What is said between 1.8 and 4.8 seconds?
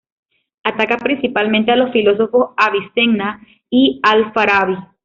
filósofos Avicena y Al-Farabi.